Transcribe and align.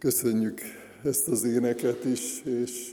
Köszönjük 0.00 0.60
ezt 1.04 1.28
az 1.28 1.44
éneket 1.44 2.04
is, 2.04 2.42
és 2.44 2.90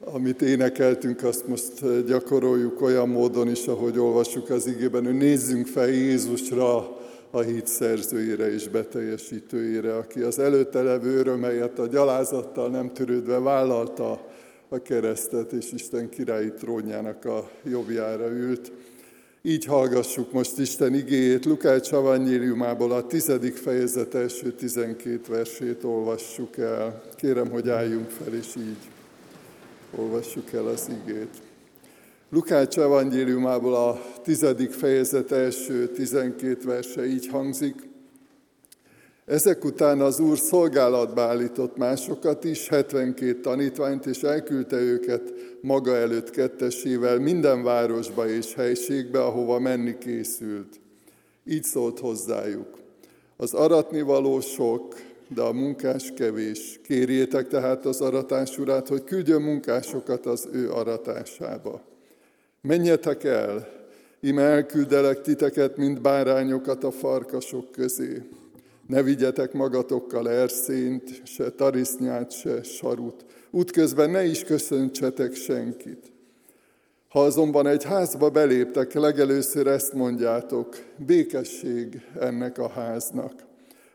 amit 0.00 0.42
énekeltünk, 0.42 1.22
azt 1.22 1.46
most 1.46 2.04
gyakoroljuk 2.06 2.80
olyan 2.80 3.08
módon 3.08 3.48
is, 3.48 3.66
ahogy 3.66 3.98
olvassuk 3.98 4.50
az 4.50 4.66
igében, 4.66 5.04
hogy 5.04 5.16
nézzünk 5.16 5.66
fel 5.66 5.88
Jézusra, 5.88 6.96
a 7.30 7.40
hit 7.40 7.66
szerzőjére 7.66 8.52
és 8.52 8.68
beteljesítőjére, 8.68 9.96
aki 9.96 10.20
az 10.20 10.38
előtte 10.38 10.82
levő 10.82 11.18
örömelyet 11.18 11.78
a 11.78 11.86
gyalázattal 11.86 12.68
nem 12.68 12.92
törődve 12.92 13.38
vállalta 13.38 14.28
a 14.68 14.82
keresztet, 14.82 15.52
és 15.52 15.72
Isten 15.72 16.08
királyi 16.08 16.52
trónjának 16.52 17.24
a 17.24 17.50
jobbjára 17.62 18.28
ült. 18.28 18.72
Így 19.44 19.64
hallgassuk 19.64 20.32
most 20.32 20.58
Isten 20.58 20.94
igéjét, 20.94 21.44
Lukács 21.44 21.92
Avanyéliumából 21.92 22.92
a 22.92 23.06
tizedik 23.06 23.56
fejezet 23.56 24.14
első 24.14 24.52
tizenkét 24.52 25.26
versét 25.26 25.84
olvassuk 25.84 26.56
el. 26.56 27.02
Kérem, 27.16 27.50
hogy 27.50 27.68
álljunk 27.68 28.10
fel, 28.10 28.34
és 28.34 28.56
így 28.56 28.76
olvassuk 29.96 30.52
el 30.52 30.66
az 30.66 30.90
igét. 31.02 31.36
Lukács 32.30 32.78
evangéliumából 32.78 33.74
a 33.74 34.02
tizedik 34.22 34.70
fejezet 34.70 35.32
első 35.32 35.88
tizenkét 35.88 36.64
verse 36.64 37.06
így 37.06 37.28
hangzik. 37.28 37.74
Ezek 39.32 39.64
után 39.64 40.00
az 40.00 40.20
Úr 40.20 40.38
szolgálatba 40.38 41.22
állított 41.22 41.76
másokat 41.76 42.44
is, 42.44 42.68
72 42.68 43.40
tanítványt, 43.40 44.06
és 44.06 44.22
elküldte 44.22 44.76
őket 44.76 45.22
maga 45.60 45.96
előtt 45.96 46.30
kettesével 46.30 47.18
minden 47.18 47.62
városba 47.62 48.28
és 48.28 48.54
helységbe, 48.54 49.24
ahova 49.24 49.58
menni 49.58 49.98
készült. 49.98 50.80
Így 51.44 51.64
szólt 51.64 51.98
hozzájuk. 51.98 52.78
Az 53.36 53.54
aratni 53.54 54.00
való 54.00 54.40
sok, 54.40 54.94
de 55.28 55.42
a 55.42 55.52
munkás 55.52 56.12
kevés. 56.16 56.80
Kérjétek 56.84 57.48
tehát 57.48 57.86
az 57.86 58.00
aratás 58.00 58.58
urát, 58.58 58.88
hogy 58.88 59.04
küldjön 59.04 59.42
munkásokat 59.42 60.26
az 60.26 60.48
ő 60.52 60.70
aratásába. 60.70 61.82
Menjetek 62.60 63.24
el, 63.24 63.68
ime 64.20 64.42
elküldelek 64.42 65.20
titeket, 65.20 65.76
mint 65.76 66.00
bárányokat 66.00 66.84
a 66.84 66.90
farkasok 66.90 67.72
közé. 67.72 68.22
Ne 68.92 69.02
vigyetek 69.02 69.52
magatokkal 69.52 70.30
erszént, 70.30 71.20
se 71.24 71.50
tarisznyát, 71.50 72.30
se 72.30 72.62
sarut. 72.62 73.24
Útközben 73.50 74.10
ne 74.10 74.24
is 74.24 74.44
köszöntsetek 74.44 75.34
senkit. 75.34 76.12
Ha 77.08 77.20
azonban 77.20 77.66
egy 77.66 77.84
házba 77.84 78.30
beléptek, 78.30 78.92
legelőször 78.92 79.66
ezt 79.66 79.92
mondjátok, 79.92 80.76
békesség 80.96 82.00
ennek 82.20 82.58
a 82.58 82.68
háznak. 82.68 83.32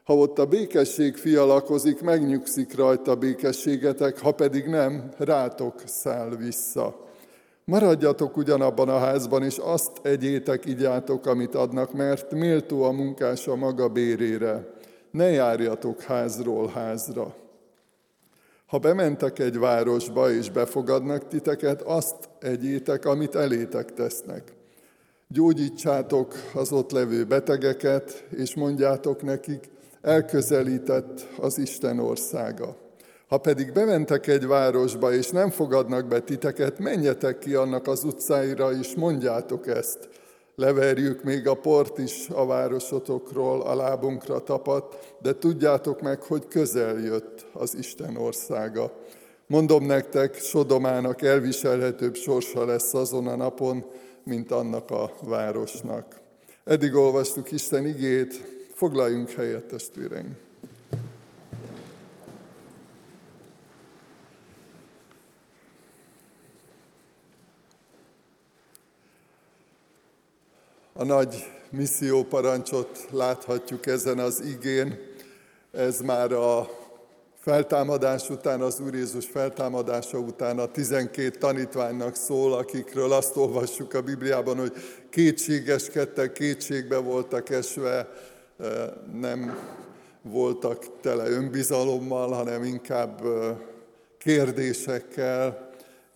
Ha 0.03 0.16
ott 0.16 0.40
a 0.40 0.45
békesség 0.45 1.16
fialakozik, 1.16 2.02
megnyugszik 2.02 2.75
rajta 2.75 3.16
békességetek, 3.16 4.20
ha 4.20 4.31
pedig 4.31 4.66
nem, 4.66 5.09
rátok 5.18 5.81
száll 5.86 6.36
vissza. 6.36 7.06
Maradjatok 7.66 8.38
ugyanabban 8.38 8.90
a 8.90 8.98
házban, 8.98 9.44
és 9.44 9.58
azt 9.58 9.92
egyétek, 10.02 10.66
igyátok, 10.66 11.25
amit 11.25 11.56
adnak, 11.56 11.94
mert 11.94 12.31
méltó 12.31 12.84
a 12.84 12.92
munkás 12.92 13.48
a 13.48 13.56
maga 13.56 13.90
bérére. 13.90 14.75
Ne 15.18 15.30
járjatok 15.30 16.02
házról 16.02 16.68
házra. 16.68 17.36
Ha 18.66 18.78
bementek 18.78 19.40
egy 19.40 19.58
városba, 19.59 20.32
és 20.32 20.50
befogadnak 20.50 21.28
titeket, 21.28 21.82
azt 21.82 22.16
egyétek, 22.40 23.06
amit 23.06 23.36
elétek 23.36 23.94
tesznek. 23.94 24.54
Gyógyítsátok 25.28 26.34
az 26.54 26.72
ott 26.72 26.92
levő 26.92 27.26
betegeket, 27.26 28.26
és 28.30 28.56
mondjátok 28.56 29.22
nekik, 29.22 29.70
elközelített 30.02 31.28
az 31.40 31.58
Isten 31.58 32.00
országa. 32.00 32.76
Ha 33.28 33.38
pedig 33.38 33.72
bementek 33.72 34.28
egy 34.28 34.48
városba, 34.48 35.14
és 35.14 35.30
nem 35.30 35.50
fogadnak 35.50 36.08
be 36.08 36.20
titeket, 36.20 36.80
menjetek 36.80 37.40
ki 37.40 37.54
annak 37.54 37.88
az 37.88 38.04
utcáira, 38.04 38.72
és 38.72 38.96
mondjátok 38.96 39.68
ezt. 39.68 40.09
Leverjük 40.59 41.23
még 41.23 41.47
a 41.47 41.53
port 41.53 41.97
is 41.97 42.29
a 42.29 42.45
városotokról, 42.45 43.62
a 43.62 43.75
lábunkra 43.75 44.44
tapadt, 44.44 45.16
de 45.22 45.38
tudjátok 45.38 46.01
meg, 46.01 46.22
hogy 46.22 46.47
közel 46.47 47.00
jött 47.00 47.45
az 47.53 47.75
Isten 47.75 48.16
országa. 48.16 48.91
Mondom 49.47 49.85
nektek, 49.85 50.35
Sodomának 50.35 51.22
elviselhetőbb 51.22 52.16
sorsa 52.16 52.66
lesz 52.66 52.94
azon 52.94 53.28
a 53.28 53.35
napon, 53.35 53.85
mint 54.23 54.51
annak 54.51 54.91
a 54.91 55.12
városnak. 55.22 56.22
Eddig 56.63 56.96
olvastuk 56.96 57.51
Isten 57.51 57.85
igét, 57.85 58.34
foglaljunk 58.73 59.29
helyet, 59.29 59.66
testvéreink. 59.66 60.47
A 71.00 71.03
nagy 71.03 71.52
misszióparancsot 71.69 73.08
láthatjuk 73.12 73.85
ezen 73.85 74.19
az 74.19 74.44
igén. 74.46 75.00
Ez 75.72 76.02
már 76.02 76.31
a 76.31 76.69
feltámadás 77.40 78.30
után, 78.30 78.62
az 78.62 78.80
Úr 78.80 78.94
Jézus 78.94 79.25
feltámadása 79.25 80.18
után 80.18 80.59
a 80.59 80.66
12 80.66 81.30
tanítványnak 81.30 82.16
szól, 82.16 82.53
akikről 82.53 83.12
azt 83.12 83.35
olvassuk 83.35 83.94
a 83.94 84.02
Bibliában, 84.02 84.58
hogy 84.58 84.74
kétségeskedtek, 85.09 86.31
kétségbe 86.31 86.97
voltak 86.97 87.50
esve, 87.50 88.09
nem 89.14 89.58
voltak 90.22 91.00
tele 91.02 91.29
önbizalommal, 91.29 92.31
hanem 92.31 92.64
inkább 92.64 93.22
kérdésekkel, 94.18 95.66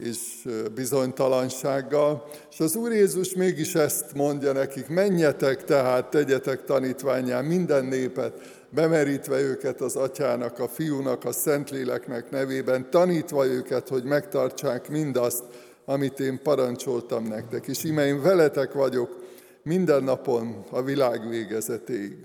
és 0.03 0.47
bizonytalansággal. 0.75 2.27
És 2.51 2.59
az 2.59 2.75
Úr 2.75 2.91
Jézus 2.91 3.33
mégis 3.33 3.75
ezt 3.75 4.13
mondja 4.13 4.51
nekik, 4.51 4.87
menjetek 4.87 5.63
tehát, 5.63 6.09
tegyetek 6.09 6.63
tanítványán 6.63 7.45
minden 7.45 7.85
népet, 7.85 8.61
bemerítve 8.69 9.39
őket 9.39 9.81
az 9.81 9.95
atyának, 9.95 10.59
a 10.59 10.67
fiúnak, 10.67 11.25
a 11.25 11.31
szentléleknek 11.31 12.29
nevében, 12.29 12.89
tanítva 12.89 13.45
őket, 13.45 13.87
hogy 13.87 14.03
megtartsák 14.03 14.89
mindazt, 14.89 15.43
amit 15.85 16.19
én 16.19 16.39
parancsoltam 16.43 17.23
nektek. 17.23 17.67
És 17.67 17.83
ime 17.83 18.05
én 18.05 18.21
veletek 18.21 18.73
vagyok 18.73 19.19
minden 19.63 20.03
napon 20.03 20.65
a 20.69 20.81
világ 20.81 21.29
végezetéig. 21.29 22.17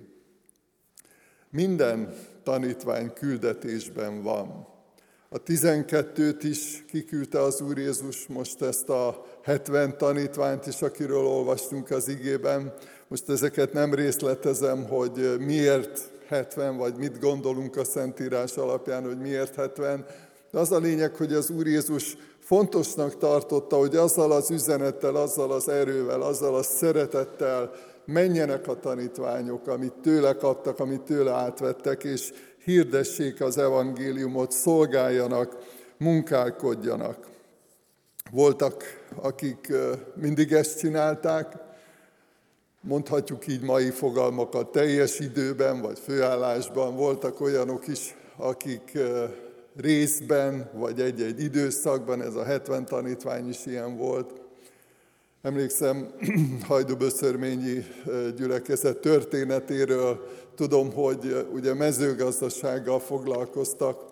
Minden 1.50 2.14
tanítvány 2.42 3.12
küldetésben 3.12 4.22
van. 4.22 4.75
A 5.28 5.38
tizenkettőt 5.38 6.44
is 6.44 6.84
kiküldte 6.88 7.40
az 7.40 7.60
Úr 7.60 7.78
Jézus, 7.78 8.26
most 8.26 8.62
ezt 8.62 8.88
a 8.88 9.26
70 9.42 9.98
tanítványt 9.98 10.66
is, 10.66 10.82
akiről 10.82 11.24
olvastunk 11.24 11.90
az 11.90 12.08
igében. 12.08 12.74
Most 13.08 13.28
ezeket 13.28 13.72
nem 13.72 13.94
részletezem, 13.94 14.84
hogy 14.84 15.36
miért 15.38 16.00
70, 16.28 16.76
vagy 16.76 16.94
mit 16.96 17.20
gondolunk 17.20 17.76
a 17.76 17.84
Szentírás 17.84 18.56
alapján, 18.56 19.04
hogy 19.04 19.18
miért 19.18 19.54
70. 19.54 20.06
De 20.50 20.58
az 20.58 20.72
a 20.72 20.78
lényeg, 20.78 21.14
hogy 21.14 21.32
az 21.32 21.50
Úr 21.50 21.66
Jézus 21.66 22.16
fontosnak 22.38 23.18
tartotta, 23.18 23.76
hogy 23.76 23.96
azzal 23.96 24.32
az 24.32 24.50
üzenettel, 24.50 25.16
azzal 25.16 25.52
az 25.52 25.68
erővel, 25.68 26.22
azzal 26.22 26.54
a 26.54 26.62
szeretettel 26.62 27.70
menjenek 28.04 28.68
a 28.68 28.80
tanítványok, 28.80 29.66
amit 29.66 29.92
tőle 30.02 30.32
kaptak, 30.32 30.78
amit 30.78 31.00
tőle 31.00 31.32
átvettek, 31.32 32.04
és 32.04 32.32
hirdessék 32.66 33.40
az 33.40 33.58
evangéliumot, 33.58 34.52
szolgáljanak, 34.52 35.56
munkálkodjanak. 35.96 37.26
Voltak, 38.30 38.84
akik 39.16 39.72
mindig 40.14 40.52
ezt 40.52 40.78
csinálták, 40.78 41.52
mondhatjuk 42.80 43.46
így 43.46 43.62
mai 43.62 43.90
fogalmakat, 43.90 44.72
teljes 44.72 45.18
időben 45.18 45.80
vagy 45.80 45.98
főállásban. 45.98 46.96
Voltak 46.96 47.40
olyanok 47.40 47.86
is, 47.88 48.16
akik 48.36 48.98
részben 49.76 50.70
vagy 50.72 51.00
egy-egy 51.00 51.42
időszakban, 51.42 52.22
ez 52.22 52.34
a 52.34 52.44
70 52.44 52.84
tanítvány 52.84 53.48
is 53.48 53.66
ilyen 53.66 53.96
volt, 53.96 54.32
Emlékszem 55.46 56.12
Hajduböszörményi 56.68 57.86
gyülekezet 58.36 58.96
történetéről, 58.98 60.26
tudom, 60.56 60.92
hogy 60.92 61.46
ugye 61.52 61.74
mezőgazdasággal 61.74 63.00
foglalkoztak 63.00 64.02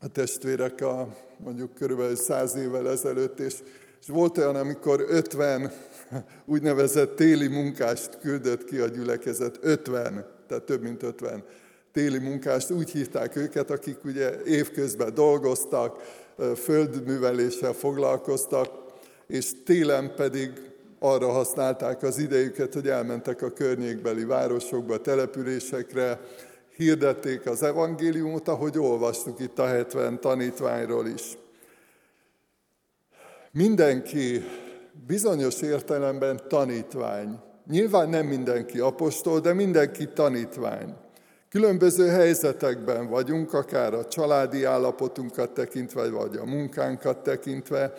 a 0.00 0.08
testvérek 0.08 0.80
a, 0.80 1.08
mondjuk 1.36 1.74
körülbelül 1.74 2.16
száz 2.16 2.56
évvel 2.56 2.90
ezelőtt, 2.90 3.38
és, 3.38 3.54
és 4.00 4.08
volt 4.08 4.38
olyan, 4.38 4.56
amikor 4.56 5.04
50 5.08 5.72
úgynevezett 6.44 7.16
téli 7.16 7.48
munkást 7.48 8.18
küldött 8.20 8.64
ki 8.64 8.78
a 8.78 8.86
gyülekezet, 8.86 9.58
50, 9.60 10.26
tehát 10.48 10.64
több 10.64 10.82
mint 10.82 11.02
50 11.02 11.44
téli 11.92 12.18
munkást, 12.18 12.70
úgy 12.70 12.90
hívták 12.90 13.36
őket, 13.36 13.70
akik 13.70 14.04
ugye 14.04 14.42
évközben 14.44 15.14
dolgoztak, 15.14 16.20
földműveléssel 16.56 17.72
foglalkoztak, 17.72 18.68
és 19.26 19.52
télen 19.64 20.14
pedig 20.16 20.71
arra 21.02 21.28
használták 21.28 22.02
az 22.02 22.18
idejüket, 22.18 22.74
hogy 22.74 22.88
elmentek 22.88 23.42
a 23.42 23.50
környékbeli 23.50 24.24
városokba, 24.24 25.00
településekre, 25.00 26.20
hirdették 26.76 27.46
az 27.46 27.62
evangéliumot, 27.62 28.48
ahogy 28.48 28.78
olvastuk 28.78 29.40
itt 29.40 29.58
a 29.58 29.66
70 29.66 30.20
tanítványról 30.20 31.06
is. 31.06 31.22
Mindenki 33.50 34.44
bizonyos 35.06 35.60
értelemben 35.60 36.40
tanítvány. 36.48 37.38
Nyilván 37.66 38.08
nem 38.08 38.26
mindenki 38.26 38.78
apostol, 38.78 39.40
de 39.40 39.52
mindenki 39.52 40.08
tanítvány. 40.08 40.94
Különböző 41.48 42.08
helyzetekben 42.08 43.08
vagyunk, 43.08 43.54
akár 43.54 43.94
a 43.94 44.04
családi 44.04 44.64
állapotunkat 44.64 45.50
tekintve, 45.50 46.10
vagy 46.10 46.36
a 46.36 46.44
munkánkat 46.44 47.22
tekintve. 47.22 47.92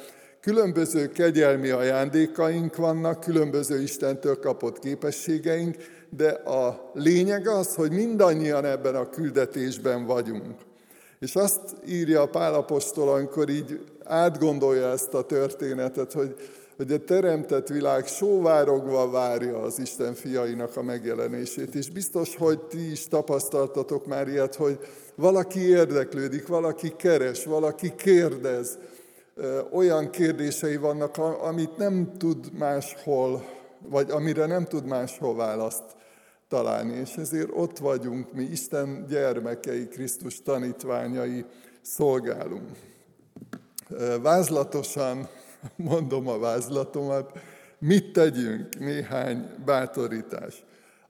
Különböző 0.43 1.09
kegyelmi 1.09 1.69
ajándékaink 1.69 2.75
vannak, 2.75 3.19
különböző 3.19 3.81
Istentől 3.81 4.39
kapott 4.39 4.79
képességeink, 4.79 5.75
de 6.09 6.29
a 6.29 6.91
lényeg 6.93 7.47
az, 7.47 7.75
hogy 7.75 7.91
mindannyian 7.91 8.65
ebben 8.65 8.95
a 8.95 9.09
küldetésben 9.09 10.05
vagyunk. 10.05 10.55
És 11.19 11.35
azt 11.35 11.59
írja 11.87 12.21
a 12.21 12.27
Pálapostól, 12.27 13.09
amikor 13.09 13.49
így 13.49 13.79
átgondolja 14.03 14.91
ezt 14.91 15.13
a 15.13 15.25
történetet, 15.25 16.13
hogy, 16.13 16.35
hogy 16.77 16.91
a 16.91 17.03
teremtett 17.03 17.67
világ 17.67 18.07
sóvárogva 18.07 19.09
várja 19.09 19.61
az 19.61 19.79
Isten 19.79 20.13
fiainak 20.13 20.77
a 20.77 20.83
megjelenését. 20.83 21.75
És 21.75 21.89
biztos, 21.89 22.35
hogy 22.35 22.59
ti 22.59 22.91
is 22.91 23.07
tapasztaltatok 23.07 24.05
már 24.05 24.27
ilyet, 24.27 24.55
hogy 24.55 24.77
valaki 25.15 25.59
érdeklődik, 25.59 26.47
valaki 26.47 26.93
keres, 26.97 27.45
valaki 27.45 27.93
kérdez, 27.95 28.77
olyan 29.71 30.09
kérdései 30.09 30.75
vannak, 30.75 31.17
amit 31.17 31.77
nem 31.77 32.11
tud 32.17 32.53
máshol, 32.57 33.45
vagy 33.79 34.11
amire 34.11 34.45
nem 34.45 34.65
tud 34.65 34.85
máshol 34.85 35.35
választ 35.35 35.83
találni. 36.47 36.93
És 36.93 37.15
ezért 37.15 37.49
ott 37.53 37.77
vagyunk, 37.77 38.33
mi 38.33 38.43
Isten 38.43 39.05
gyermekei, 39.09 39.87
Krisztus 39.87 40.41
tanítványai, 40.41 41.45
szolgálunk. 41.81 42.69
Vázlatosan 44.21 45.27
mondom 45.75 46.27
a 46.27 46.39
vázlatomat, 46.39 47.39
mit 47.79 48.13
tegyünk, 48.13 48.79
néhány 48.79 49.49
bátorítás. 49.65 50.63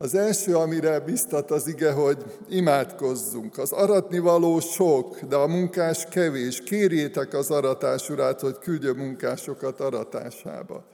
Az 0.04 0.16
első, 0.16 0.56
amire 0.56 1.00
biztat 1.00 1.52
az 1.52 1.68
ige, 1.68 1.92
hogy 1.92 2.24
imádkozzunk. 2.50 3.58
Az 3.58 3.72
aratni 3.72 4.20
való 4.20 4.60
sok, 4.60 5.20
de 5.20 5.36
a 5.36 5.48
munkás 5.48 6.06
kevés. 6.10 6.62
Kérjétek 6.62 7.34
az 7.34 7.52
aratás 7.52 8.10
urát, 8.10 8.40
hogy 8.40 8.58
küldje 8.58 8.94
munkásokat 8.94 9.80
aratásába. 9.80 10.86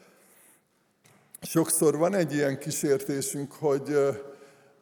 Sokszor 1.41 1.97
van 1.97 2.13
egy 2.13 2.33
ilyen 2.33 2.59
kísértésünk, 2.59 3.51
hogy 3.51 3.97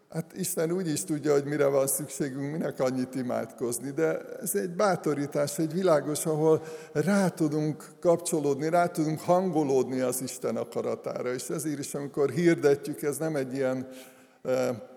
Hát 0.10 0.34
Isten 0.36 0.72
úgy 0.72 0.88
is 0.88 1.04
tudja, 1.04 1.34
hogy 1.34 1.44
mire 1.44 1.66
van 1.66 1.88
szükségünk, 1.88 2.52
minek 2.52 2.80
annyit 2.80 3.16
imádkozni, 3.16 3.92
de 3.92 4.20
ez 4.42 4.56
egy 4.56 4.70
bátorítás, 4.70 5.60
egy 5.60 5.74
világos, 5.74 6.26
ahol 6.26 6.64
rá 6.92 7.28
tudunk 7.28 7.86
kapcsolódni, 8.00 8.70
rá 8.70 8.88
tudunk 8.88 9.20
hangolódni 9.20 10.00
az 10.00 10.22
Isten 10.22 10.56
akaratára. 10.56 11.34
És 11.34 11.50
ezért 11.50 11.80
is, 11.80 11.94
amikor 11.94 12.30
hirdetjük, 12.30 13.02
ez 13.02 13.18
nem 13.18 13.36
egy 13.36 13.54
ilyen 13.54 13.88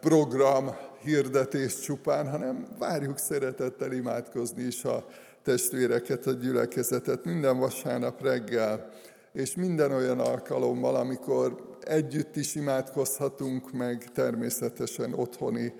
program 0.00 0.76
hirdetés 1.02 1.80
csupán, 1.80 2.30
hanem 2.30 2.66
várjuk 2.78 3.18
szeretettel 3.18 3.92
imádkozni 3.92 4.62
is 4.62 4.84
a 4.84 5.06
testvéreket, 5.42 6.26
a 6.26 6.32
gyülekezetet 6.32 7.24
minden 7.24 7.58
vasárnap 7.58 8.22
reggel, 8.22 8.88
és 9.32 9.54
minden 9.54 9.92
olyan 9.92 10.18
alkalommal, 10.20 10.94
amikor 10.94 11.76
együtt 11.80 12.36
is 12.36 12.54
imádkozhatunk, 12.54 13.72
meg 13.72 14.12
természetesen 14.12 15.14
otthoni 15.14 15.72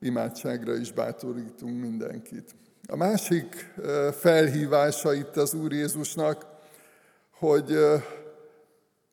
imádságra 0.00 0.76
is 0.76 0.92
bátorítunk 0.92 1.80
mindenkit. 1.80 2.54
A 2.88 2.96
másik 2.96 3.74
felhívása 4.18 5.14
itt 5.14 5.36
az 5.36 5.54
Úr 5.54 5.72
Jézusnak, 5.72 6.46
hogy 7.30 7.76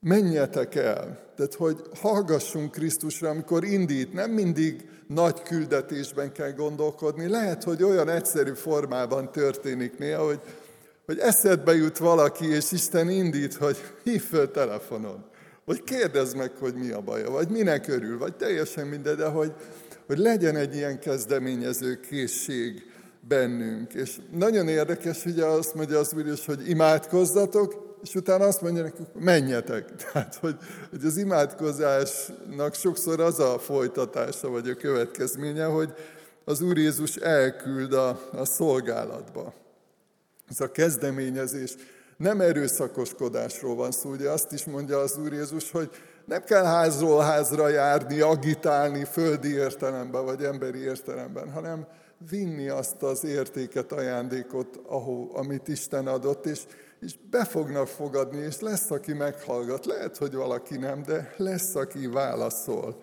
menjetek 0.01 0.75
el. 0.75 1.19
Tehát, 1.35 1.53
hogy 1.53 1.81
hallgassunk 1.95 2.71
Krisztusra, 2.71 3.29
amikor 3.29 3.63
indít. 3.63 4.13
Nem 4.13 4.31
mindig 4.31 4.89
nagy 5.07 5.41
küldetésben 5.41 6.31
kell 6.31 6.51
gondolkodni. 6.51 7.27
Lehet, 7.27 7.63
hogy 7.63 7.83
olyan 7.83 8.09
egyszerű 8.09 8.53
formában 8.53 9.31
történik 9.31 9.97
néha, 9.97 10.25
hogy, 10.25 10.39
hogy 11.05 11.19
eszedbe 11.19 11.75
jut 11.75 11.97
valaki, 11.97 12.45
és 12.45 12.71
Isten 12.71 13.09
indít, 13.09 13.53
hogy 13.53 13.77
hív 14.03 14.23
föl 14.23 14.51
telefonon. 14.51 15.25
Vagy 15.65 15.83
kérdezd 15.83 16.37
meg, 16.37 16.51
hogy 16.59 16.73
mi 16.73 16.89
a 16.89 17.01
baja, 17.01 17.29
vagy 17.29 17.49
minek 17.49 17.87
örül, 17.87 18.17
vagy 18.17 18.35
teljesen 18.35 18.87
minden, 18.87 19.17
de 19.17 19.25
hogy, 19.25 19.53
hogy 20.07 20.17
legyen 20.17 20.55
egy 20.55 20.75
ilyen 20.75 20.99
kezdeményező 20.99 21.99
készség 21.99 22.91
bennünk. 23.27 23.93
És 23.93 24.17
nagyon 24.31 24.67
érdekes, 24.67 25.25
ugye 25.25 25.45
azt 25.45 25.75
mondja 25.75 25.99
az 25.99 26.13
Úr 26.13 26.23
hogy 26.45 26.69
imádkozzatok, 26.69 27.90
és 28.03 28.15
utána 28.15 28.45
azt 28.45 28.61
mondja 28.61 28.83
nekünk, 28.83 29.07
menjetek. 29.13 29.95
Tehát, 30.03 30.35
hogy, 30.35 30.55
hogy 30.89 31.05
az 31.05 31.17
imádkozásnak 31.17 32.73
sokszor 32.73 33.19
az 33.19 33.39
a 33.39 33.59
folytatása, 33.59 34.49
vagy 34.49 34.69
a 34.69 34.75
következménye, 34.75 35.65
hogy 35.65 35.93
az 36.45 36.61
Úr 36.61 36.77
Jézus 36.77 37.15
elküld 37.15 37.93
a, 37.93 38.29
a 38.31 38.45
szolgálatba. 38.45 39.53
Ez 40.49 40.59
a 40.59 40.71
kezdeményezés 40.71 41.75
nem 42.17 42.41
erőszakoskodásról 42.41 43.75
van 43.75 43.91
szó, 43.91 44.09
ugye 44.09 44.29
azt 44.29 44.51
is 44.51 44.65
mondja 44.65 44.97
az 44.97 45.17
Úr 45.17 45.33
Jézus, 45.33 45.71
hogy 45.71 45.89
nem 46.25 46.43
kell 46.43 46.63
házról 46.63 47.21
házra 47.21 47.67
járni, 47.67 48.19
agitálni 48.19 49.03
földi 49.03 49.53
értelemben, 49.53 50.25
vagy 50.25 50.43
emberi 50.43 50.79
értelemben, 50.79 51.51
hanem 51.51 51.87
vinni 52.29 52.69
azt 52.69 53.03
az 53.03 53.23
értéket, 53.23 53.91
ajándékot, 53.91 54.79
ahol, 54.87 55.29
amit 55.33 55.67
Isten 55.67 56.07
adott, 56.07 56.45
és, 56.45 56.59
és 57.01 57.15
be 57.29 57.45
fognak 57.45 57.87
fogadni, 57.87 58.41
és 58.41 58.59
lesz, 58.59 58.91
aki 58.91 59.13
meghallgat. 59.13 59.85
Lehet, 59.85 60.17
hogy 60.17 60.33
valaki 60.35 60.77
nem, 60.77 61.03
de 61.03 61.33
lesz, 61.37 61.75
aki 61.75 62.07
válaszol, 62.07 63.01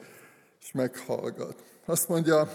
és 0.61 0.73
meghallgat. 0.73 1.62
Azt 1.87 2.09
mondja 2.09 2.49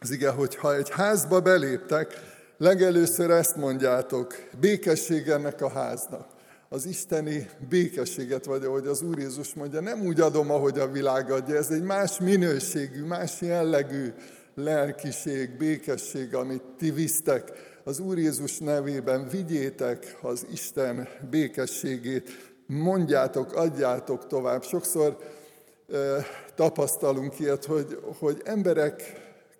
az 0.00 0.10
ige, 0.10 0.30
hogy 0.30 0.56
ha 0.56 0.74
egy 0.74 0.90
házba 0.90 1.40
beléptek, 1.40 2.36
Legelőször 2.60 3.30
ezt 3.30 3.56
mondjátok, 3.56 4.34
békesség 4.60 5.28
ennek 5.28 5.60
a 5.60 5.68
háznak. 5.68 6.26
Az 6.68 6.86
isteni 6.86 7.50
békességet, 7.68 8.44
vagy 8.44 8.64
ahogy 8.64 8.86
az 8.86 9.02
Úr 9.02 9.18
Jézus 9.18 9.54
mondja, 9.54 9.80
nem 9.80 10.00
úgy 10.00 10.20
adom, 10.20 10.50
ahogy 10.50 10.78
a 10.78 10.90
világ 10.90 11.30
adja, 11.30 11.56
ez 11.56 11.70
egy 11.70 11.82
más 11.82 12.18
minőségű, 12.18 13.04
más 13.04 13.40
jellegű 13.40 14.12
lelkiség, 14.54 15.56
békesség, 15.56 16.34
amit 16.34 16.62
ti 16.78 16.90
visztek. 16.90 17.52
Az 17.88 17.98
Úr 17.98 18.18
Jézus 18.18 18.58
nevében 18.58 19.28
vigyétek 19.28 20.16
az 20.22 20.46
Isten 20.52 21.08
békességét, 21.30 22.52
mondjátok, 22.66 23.52
adjátok 23.52 24.26
tovább. 24.26 24.62
Sokszor 24.62 25.16
eh, 25.92 26.26
tapasztalunk 26.54 27.38
ilyet, 27.38 27.64
hogy, 27.64 27.98
hogy 28.18 28.40
emberek 28.44 29.02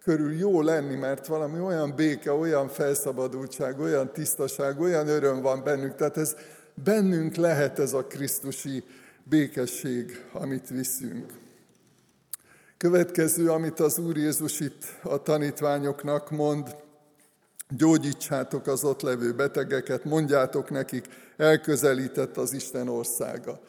körül 0.03 0.33
jó 0.33 0.61
lenni, 0.61 0.95
mert 0.95 1.27
valami 1.27 1.61
olyan 1.61 1.95
béke, 1.97 2.33
olyan 2.33 2.69
felszabadultság, 2.69 3.81
olyan 3.81 4.13
tisztaság, 4.13 4.81
olyan 4.81 5.09
öröm 5.09 5.41
van 5.41 5.65
bennünk. 5.65 5.95
Tehát 5.95 6.17
ez 6.17 6.37
bennünk 6.85 7.35
lehet 7.35 7.79
ez 7.79 7.93
a 7.93 8.07
Krisztusi 8.07 8.85
békesség, 9.23 10.25
amit 10.33 10.69
viszünk. 10.69 11.33
Következő, 12.77 13.51
amit 13.51 13.81
az 13.81 13.99
Úr 13.99 14.17
Jézus 14.17 14.61
itt 14.61 14.83
a 15.03 15.23
tanítványoknak 15.23 16.31
mond, 16.31 16.87
gyógyítsátok 17.69 18.67
az 18.67 18.85
ott 18.85 19.01
levő 19.03 19.33
betegeket, 19.33 20.05
mondjátok 20.05 20.71
nekik, 20.71 21.07
elközelített 21.37 22.37
az 22.37 22.53
Isten 22.53 22.89
országa. 22.89 23.61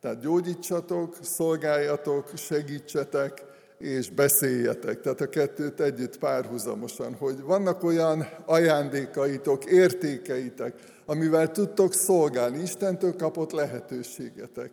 Tehát 0.00 0.20
gyógyítsatok, 0.20 1.16
szolgáljatok, 1.20 2.30
segítsetek, 2.36 3.42
és 3.78 4.10
beszéljetek. 4.10 5.00
Tehát 5.00 5.20
a 5.20 5.28
kettőt 5.28 5.80
együtt 5.80 6.18
párhuzamosan, 6.18 7.14
hogy 7.14 7.40
vannak 7.40 7.82
olyan 7.82 8.28
ajándékaitok, 8.44 9.64
értékeitek, 9.64 10.74
amivel 11.06 11.50
tudtok 11.50 11.94
szolgálni. 11.94 12.62
Istentől 12.62 13.16
kapott 13.16 13.52
lehetőségetek. 13.52 14.70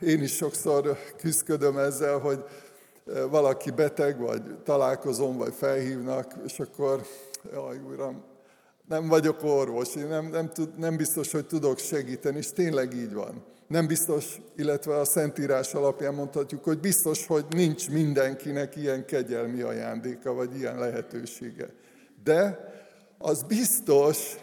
Én 0.00 0.22
is 0.22 0.34
sokszor 0.34 0.98
küzdködöm 1.16 1.78
ezzel, 1.78 2.18
hogy 2.18 2.44
valaki 3.30 3.70
beteg, 3.70 4.18
vagy 4.18 4.42
találkozom, 4.64 5.36
vagy 5.36 5.52
felhívnak, 5.54 6.34
és 6.46 6.60
akkor, 6.60 7.02
jaj, 7.52 7.78
uram, 7.78 8.24
nem 8.88 9.08
vagyok 9.08 9.42
orvos, 9.42 9.94
én 9.94 10.06
nem, 10.06 10.26
nem, 10.26 10.48
tud, 10.48 10.78
nem 10.78 10.96
biztos, 10.96 11.32
hogy 11.32 11.46
tudok 11.46 11.78
segíteni, 11.78 12.36
és 12.36 12.52
tényleg 12.52 12.94
így 12.94 13.14
van 13.14 13.44
nem 13.70 13.86
biztos, 13.86 14.40
illetve 14.56 14.96
a 14.96 15.04
Szentírás 15.04 15.74
alapján 15.74 16.14
mondhatjuk, 16.14 16.64
hogy 16.64 16.78
biztos, 16.78 17.26
hogy 17.26 17.44
nincs 17.50 17.90
mindenkinek 17.90 18.76
ilyen 18.76 19.04
kegyelmi 19.04 19.60
ajándéka, 19.60 20.32
vagy 20.32 20.56
ilyen 20.56 20.78
lehetősége. 20.78 21.66
De 22.24 22.68
az 23.18 23.42
biztos, 23.42 24.36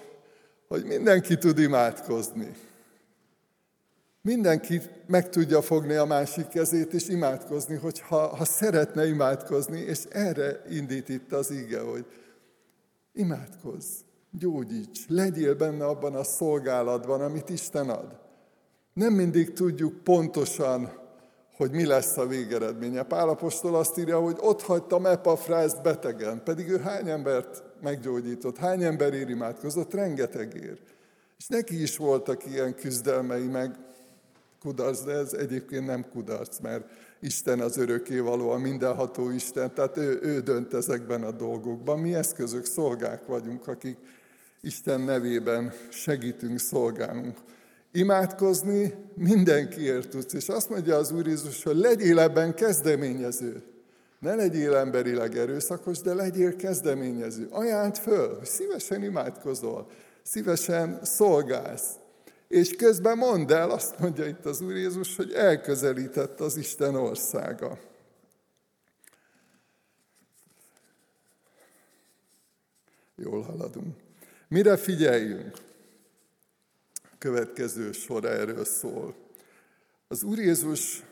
hogy 0.67 0.83
mindenki 0.86 1.38
tud 1.38 1.59
imádkozni. 1.59 2.51
Mindenki 4.27 4.81
meg 5.05 5.29
tudja 5.29 5.62
fogni 5.62 5.93
a 5.93 6.05
másik 6.05 6.48
kezét 6.48 6.93
és 6.93 7.07
imádkozni, 7.07 7.75
hogy 7.75 8.00
ha, 8.00 8.46
szeretne 8.46 9.07
imádkozni, 9.07 9.79
és 9.79 10.03
erre 10.10 10.62
indít 10.69 11.10
itt 11.10 11.31
az 11.31 11.51
ige, 11.51 11.79
hogy 11.79 12.05
imádkozz, 13.13 13.88
gyógyíts, 14.31 15.07
legyél 15.07 15.55
benne 15.55 15.86
abban 15.86 16.15
a 16.15 16.24
szolgálatban, 16.24 17.22
amit 17.22 17.50
Isten 17.50 17.89
ad. 17.89 18.19
Nem 18.93 19.13
mindig 19.13 19.53
tudjuk 19.53 20.03
pontosan, 20.03 20.91
hogy 21.55 21.72
mi 21.72 21.86
lesz 21.86 22.17
a 22.17 22.27
végeredménye. 22.27 23.03
Pálapostól 23.03 23.75
azt 23.75 23.98
írja, 23.98 24.19
hogy 24.19 24.38
ott 24.39 24.62
hagytam 24.62 25.05
Epafrászt 25.05 25.81
betegen, 25.81 26.43
pedig 26.43 26.69
ő 26.69 26.77
hány 26.77 27.10
embert 27.10 27.63
meggyógyított, 27.81 28.57
hány 28.57 28.81
ér 28.81 29.29
imádkozott, 29.29 29.93
rengetegért. 29.93 30.96
És 31.38 31.48
neki 31.48 31.81
is 31.81 31.98
voltak 31.98 32.46
ilyen 32.46 32.75
küzdelmei, 32.75 33.48
meg 33.48 33.86
kudarc, 34.67 35.03
de 35.03 35.12
ez 35.12 35.33
egyébként 35.33 35.86
nem 35.86 36.05
kudarc, 36.12 36.59
mert 36.59 36.89
Isten 37.19 37.59
az 37.59 37.77
öröké 37.77 38.19
való, 38.19 38.50
a 38.50 38.57
mindenható 38.57 39.29
Isten, 39.29 39.74
tehát 39.74 39.97
ő, 39.97 40.19
ő 40.21 40.39
dönt 40.39 40.74
ezekben 40.74 41.24
a 41.24 41.31
dolgokban. 41.31 42.00
Mi 42.00 42.13
eszközök, 42.13 42.65
szolgák 42.65 43.25
vagyunk, 43.25 43.67
akik 43.67 43.97
Isten 44.62 45.01
nevében 45.01 45.74
segítünk, 45.89 46.59
szolgálunk. 46.59 47.38
Imádkozni 47.91 48.93
mindenkiért 49.13 50.09
tudsz, 50.09 50.33
és 50.33 50.50
azt 50.50 50.69
mondja 50.69 50.95
az 50.95 51.12
Úr 51.12 51.27
Jézus, 51.27 51.63
hogy 51.63 51.77
legyél 51.77 52.19
ebben 52.19 52.53
kezdeményező. 52.53 53.63
Ne 54.19 54.36
legyél 54.36 54.75
emberileg 54.75 55.38
erőszakos, 55.38 56.01
de 56.01 56.13
legyél 56.13 56.55
kezdeményező. 56.55 57.47
Ajánt 57.51 57.97
föl, 57.97 58.38
hogy 58.38 58.47
szívesen 58.47 59.03
imádkozol, 59.03 59.88
szívesen 60.24 61.00
szolgálsz. 61.03 61.89
És 62.48 62.75
közben 62.75 63.18
mondd 63.18 63.51
el, 63.51 63.70
azt 63.70 64.00
mondja 64.00 64.25
itt 64.25 64.46
az 64.46 64.62
Úr 64.62 64.75
Jézus, 64.75 65.16
hogy 65.16 65.34
elközelített 65.34 66.39
az 66.39 66.58
Isten 66.58 66.96
országa. 66.96 67.80
Jól 73.16 73.42
haladunk. 73.42 73.96
Mire 74.48 74.77
figyeljünk? 74.77 75.58
Következő 77.18 77.92
sor 77.92 78.25
erről 78.25 78.66
szól. 78.66 79.16
Az 80.08 80.24
Úr 80.24 80.38
Jézus 80.38 81.04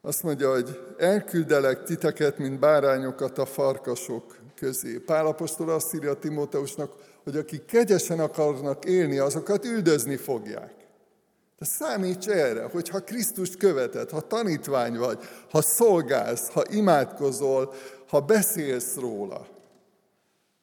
azt 0.00 0.22
mondja, 0.22 0.50
hogy 0.52 0.94
elküldelek 0.98 1.82
titeket, 1.82 2.38
mint 2.38 2.58
bárányokat 2.58 3.38
a 3.38 3.46
farkasok 3.46 4.38
közé. 4.54 4.98
Pálapostól 4.98 5.70
azt 5.70 5.94
írja 5.94 6.14
Timóteusnak, 6.14 6.92
hogy 7.22 7.36
akik 7.36 7.64
kegyesen 7.64 8.20
akarnak 8.20 8.84
élni, 8.84 9.18
azokat 9.18 9.64
üldözni 9.64 10.16
fogják. 10.16 10.74
De 11.58 11.64
számíts 11.64 12.28
erre, 12.28 12.62
hogy 12.62 12.88
ha 12.88 13.00
Krisztust 13.00 13.56
követed, 13.56 14.10
ha 14.10 14.20
tanítvány 14.20 14.96
vagy, 14.96 15.18
ha 15.50 15.62
szolgálsz, 15.62 16.48
ha 16.48 16.62
imádkozol, 16.70 17.74
ha 18.08 18.20
beszélsz 18.20 18.96
róla, 18.96 19.46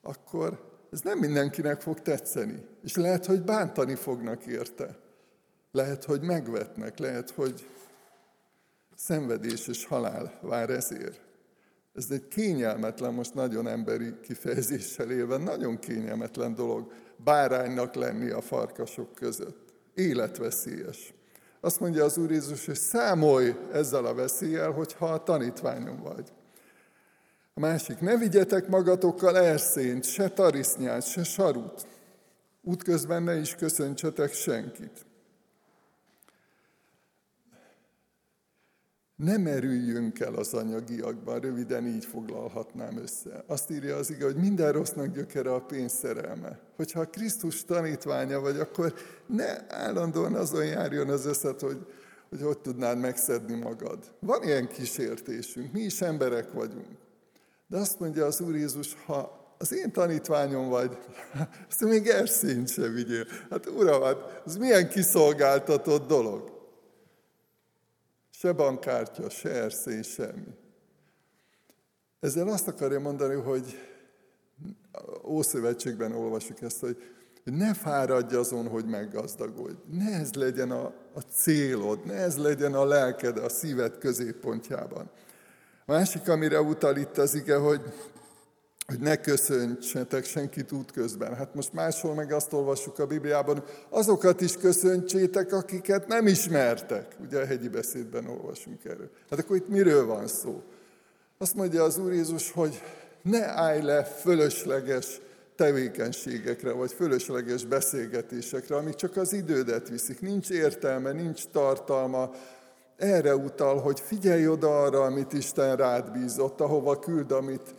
akkor 0.02 0.68
ez 0.92 1.02
nem 1.02 1.18
mindenkinek 1.18 1.82
fog 1.82 2.02
tetszeni. 2.02 2.66
És 2.84 2.96
lehet, 2.96 3.26
hogy 3.26 3.42
bántani 3.42 3.96
fognak 3.96 4.46
érte. 4.46 4.98
Lehet, 5.72 6.04
hogy 6.04 6.22
megvetnek, 6.22 6.98
lehet, 6.98 7.30
hogy 7.30 7.68
szenvedés 8.96 9.68
és 9.68 9.86
halál 9.86 10.40
vár 10.42 10.70
ezért. 10.70 11.22
Ez 12.00 12.12
egy 12.12 12.28
kényelmetlen, 12.28 13.14
most 13.14 13.34
nagyon 13.34 13.68
emberi 13.68 14.14
kifejezéssel 14.22 15.12
élve, 15.12 15.38
nagyon 15.38 15.80
kényelmetlen 15.80 16.56
dolog 16.56 16.92
báránynak 17.24 17.94
lenni 17.94 18.30
a 18.30 18.42
farkasok 18.42 19.14
között. 19.14 19.74
Életveszélyes. 19.94 21.14
Azt 21.62 21.80
mondja 21.80 22.04
az 22.04 22.18
Úr 22.18 22.32
Jézus, 22.32 22.66
hogy 22.66 22.76
számolj 22.76 23.56
ezzel 23.72 24.06
a 24.06 24.14
veszéllyel, 24.14 24.72
hogyha 24.72 25.06
a 25.06 25.24
tanítványom 25.24 26.02
vagy. 26.02 26.34
A 27.54 27.60
másik, 27.60 28.00
ne 28.00 28.18
vigyetek 28.18 28.68
magatokkal 28.68 29.38
erszényt, 29.38 30.04
se 30.04 30.30
tarisznyát, 30.30 31.08
se 31.08 31.24
sarut. 31.24 31.88
Útközben 32.64 33.24
ne 33.24 33.36
is 33.36 33.56
köszöntsetek 33.56 34.34
senkit. 34.34 35.06
Ne 39.20 39.38
merüljünk 39.38 40.20
el 40.20 40.34
az 40.34 40.54
anyagiakban, 40.54 41.40
röviden 41.40 41.88
így 41.88 42.06
foglalhatnám 42.06 42.98
össze. 42.98 43.44
Azt 43.48 43.72
írja 43.72 43.96
az 43.96 44.10
ige, 44.10 44.26
hogy 44.26 44.36
minden 44.36 44.72
rossznak 44.72 45.08
gyökere 45.08 45.54
a 45.54 45.62
pénzszerelme. 45.62 46.60
Hogyha 46.76 47.00
a 47.00 47.06
Krisztus 47.06 47.66
tanítványa 47.66 48.40
vagy, 48.40 48.60
akkor 48.60 48.94
ne 49.28 49.74
állandóan 49.76 50.34
azon 50.34 50.66
járjon 50.66 51.10
az 51.10 51.26
összet, 51.26 51.62
hogy 51.62 51.86
hogy 52.30 52.42
hogy 52.42 52.58
tudnád 52.60 53.00
megszedni 53.00 53.56
magad. 53.56 53.98
Van 54.20 54.44
ilyen 54.44 54.68
kísértésünk, 54.68 55.72
mi 55.72 55.82
is 55.82 56.02
emberek 56.02 56.52
vagyunk. 56.52 56.88
De 57.68 57.78
azt 57.78 58.00
mondja 58.00 58.26
az 58.26 58.42
Úr 58.42 58.56
Jézus, 58.56 58.96
ha 59.06 59.54
az 59.58 59.74
én 59.74 59.92
tanítványom 59.92 60.70
vagy, 60.70 60.98
azt 61.70 61.82
még 61.82 62.08
erszényt 62.08 62.70
se 62.70 62.88
vigyél. 62.88 63.26
Hát 63.50 63.70
uram, 63.70 64.02
hát 64.02 64.42
ez 64.46 64.58
milyen 64.58 64.90
kiszolgáltatott 64.90 66.08
dolog. 66.08 66.59
Se 68.40 68.52
bankkártya, 68.52 69.30
se 69.30 69.50
erszény, 69.50 70.04
semmi. 70.04 70.56
Ezzel 72.20 72.48
azt 72.48 72.68
akarja 72.68 73.00
mondani, 73.00 73.36
hogy 73.36 73.78
Ószövetségben 75.24 76.12
olvasjuk 76.12 76.62
ezt, 76.62 76.80
hogy 76.80 76.98
ne 77.44 77.74
fáradj 77.74 78.36
azon, 78.36 78.68
hogy 78.68 78.86
meggazdagodj. 78.86 79.76
Ne 79.92 80.20
ez 80.20 80.34
legyen 80.34 80.72
a, 80.72 80.86
a 81.14 81.20
célod, 81.20 82.06
ne 82.06 82.14
ez 82.14 82.38
legyen 82.38 82.74
a 82.74 82.86
lelked, 82.86 83.38
a 83.38 83.50
szíved 83.50 83.98
középpontjában. 83.98 85.12
A 85.86 85.92
másik, 85.92 86.30
amire 86.30 86.62
utal 86.62 86.98
itt 86.98 87.18
az 87.18 87.34
ige, 87.34 87.56
hogy, 87.56 87.82
hogy 88.90 89.00
ne 89.00 89.16
köszöntsetek 89.16 90.26
senkit 90.26 90.72
útközben. 90.72 91.36
Hát 91.36 91.56
most 91.56 91.74
máshol 91.74 92.14
meg 92.14 92.32
azt 92.32 92.54
olvassuk 92.54 93.00
a 93.00 93.06
Bibliában, 93.06 93.64
azokat 93.90 94.42
is 94.42 94.58
köszöntsétek, 94.58 95.54
akiket 95.54 96.08
nem 96.08 96.28
ismertek. 96.28 97.16
Ugye 97.22 97.40
a 97.40 97.46
hegyi 97.46 97.68
beszédben 97.68 98.28
olvasunk 98.28 98.86
erről. 98.86 99.10
Hát 99.30 99.40
akkor 99.40 99.56
itt 99.56 99.68
miről 99.68 100.06
van 100.06 100.28
szó? 100.28 100.64
Azt 101.38 101.56
mondja 101.56 101.84
az 101.84 101.98
Úr 101.98 102.14
Jézus, 102.14 102.52
hogy 102.52 102.82
ne 103.22 103.48
állj 103.48 103.82
le 103.82 104.04
fölösleges 104.04 105.22
tevékenységekre, 105.56 106.72
vagy 106.72 106.92
fölösleges 106.92 107.66
beszélgetésekre, 107.66 108.76
amik 108.76 108.96
csak 108.96 109.18
az 109.18 109.34
idődet 109.34 109.90
viszik. 109.90 110.22
Nincs 110.22 110.50
értelme, 110.50 111.12
nincs 111.12 111.46
tartalma, 111.52 112.32
erre 112.98 113.36
utal, 113.36 113.80
hogy 113.80 114.00
figyelj 114.00 114.48
oda 114.48 114.82
arra, 114.82 115.04
amit 115.04 115.34
Isten 115.34 115.76
rád 115.76 116.12
bízott, 116.12 116.62
ahova 116.62 117.00
küld, 117.00 117.32
amit, 117.32 117.76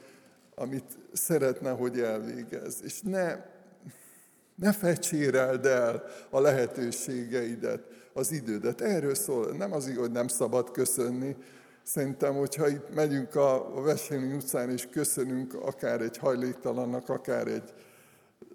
amit 0.61 0.99
szeretne, 1.13 1.71
hogy 1.71 2.01
elvégez. 2.01 2.81
És 2.83 3.01
ne, 3.01 3.37
ne 4.55 4.73
fecséreld 4.73 5.67
el 5.67 6.05
a 6.31 6.41
lehetőségeidet, 6.41 7.83
az 8.13 8.33
idődet. 8.33 8.81
Erről 8.81 9.15
szól, 9.15 9.53
nem 9.57 9.73
az, 9.73 9.97
hogy 9.97 10.11
nem 10.11 10.29
szabad 10.29 10.71
köszönni. 10.71 11.37
Szerintem, 11.83 12.35
hogyha 12.35 12.69
itt 12.69 12.95
megyünk 12.95 13.35
a 13.35 13.71
Veselin 13.83 14.35
utcán 14.35 14.71
és 14.71 14.89
köszönünk 14.91 15.55
akár 15.55 16.01
egy 16.01 16.17
hajléktalannak, 16.17 17.09
akár 17.09 17.47
egy 17.47 17.73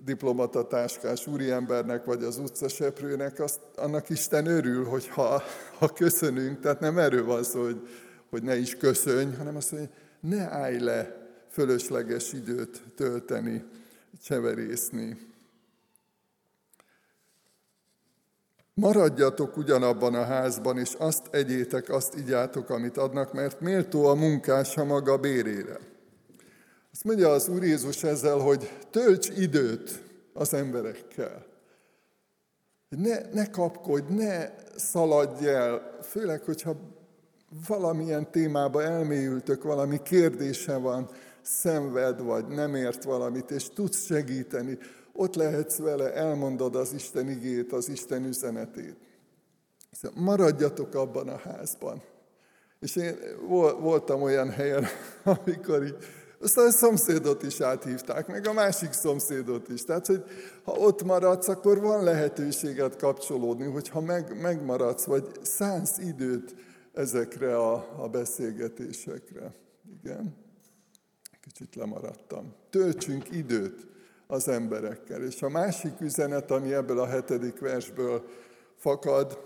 diplomatatáskás 0.04 1.28
úriembernek, 1.28 2.06
vagy 2.06 2.24
az 2.24 2.38
utcaseprőnek, 2.38 3.40
azt, 3.40 3.60
annak 3.76 4.10
Isten 4.10 4.46
örül, 4.46 4.86
hogy 4.86 5.08
ha, 5.08 5.44
ha 5.78 5.94
köszönünk, 5.94 6.60
tehát 6.60 6.80
nem 6.80 6.98
erről 6.98 7.26
van 7.26 7.44
szó, 7.44 7.64
hogy, 7.64 7.88
hogy 8.30 8.44
ne 8.44 8.56
is 8.56 8.76
köszönj, 8.76 9.36
hanem 9.36 9.56
azt 9.56 9.72
mondja, 9.72 9.90
ne 10.20 10.50
állj 10.52 10.80
le 10.80 11.25
fölösleges 11.56 12.34
időt 12.34 12.84
tölteni, 12.96 13.64
cseverészni. 14.24 15.18
Maradjatok 18.74 19.58
ugyanabban 19.58 20.16
a 20.16 20.24
házban, 20.24 20.78
és 20.78 20.94
azt 20.98 21.28
egyétek, 21.32 21.90
azt 21.90 22.16
igyátok, 22.16 22.70
amit 22.70 22.98
adnak, 22.98 23.34
mert 23.34 23.62
méltó 23.62 24.06
a 24.06 24.16
munkás 24.16 24.78
a 24.78 24.84
maga 24.84 25.18
bérére. 25.18 25.80
Azt 26.92 27.04
mondja 27.04 27.30
az 27.30 27.48
Úr 27.48 27.64
Jézus 27.64 28.04
ezzel, 28.04 28.38
hogy 28.38 28.72
tölts 28.90 29.30
időt 29.30 30.04
az 30.34 30.54
emberekkel. 30.54 31.46
Ne, 32.90 33.32
ne 33.34 33.50
kapkodj, 33.50 34.14
ne 34.14 34.50
szaladj 34.76 35.48
el, 35.48 36.00
főleg, 36.02 36.42
hogyha 36.44 36.76
valamilyen 37.68 38.32
témába 38.32 38.84
elmélyültök, 38.84 39.64
valami 39.64 40.02
kérdése 40.02 40.78
van, 40.78 41.10
szenved 41.46 42.22
vagy, 42.22 42.48
nem 42.48 42.76
ért 42.76 43.04
valamit, 43.04 43.52
és 43.52 43.70
tudsz 43.70 44.06
segíteni, 44.06 44.78
ott 45.14 45.36
lehetsz 45.36 45.78
vele, 45.78 46.14
elmondod 46.14 46.76
az 46.76 46.94
Isten 46.94 47.30
igét, 47.30 47.74
az 47.74 47.90
Isten 47.90 48.26
üzenetét. 48.26 48.96
Szóval 49.92 50.24
maradjatok 50.24 50.96
abban 50.96 51.28
a 51.28 51.38
házban. 51.38 52.02
És 52.80 52.96
én 52.96 53.18
voltam 53.80 54.22
olyan 54.22 54.50
helyen, 54.50 54.86
amikor 55.24 55.84
így 55.84 55.98
Aztán 56.42 56.66
a 56.66 56.72
szomszédot 56.72 57.44
is 57.44 57.62
áthívták, 57.62 58.28
meg 58.28 58.48
a 58.48 58.54
másik 58.54 58.92
szomszédot 58.92 59.70
is. 59.70 59.84
Tehát, 59.84 60.06
hogy 60.06 60.24
ha 60.64 60.72
ott 60.72 61.04
maradsz, 61.04 61.48
akkor 61.48 61.80
van 61.80 62.04
lehetőséget 62.04 62.96
kapcsolódni, 62.96 63.66
hogyha 63.66 64.02
meg, 64.02 64.42
megmaradsz, 64.42 65.06
vagy 65.06 65.28
szánsz 65.42 65.98
időt 65.98 66.56
ezekre 66.94 67.58
a, 67.58 68.04
a 68.04 68.08
beszélgetésekre. 68.08 69.56
Igen. 70.04 70.45
Kicsit 71.46 71.76
lemaradtam. 71.76 72.54
Töltsünk 72.70 73.32
időt 73.32 73.88
az 74.28 74.48
emberekkel. 74.48 75.24
És 75.24 75.42
a 75.42 75.50
másik 75.50 76.02
üzenet, 76.02 76.52
ami 76.52 76.74
ebből 76.74 77.00
a 77.00 77.06
hetedik 77.06 77.60
versből 77.60 78.26
fakad, 78.78 79.40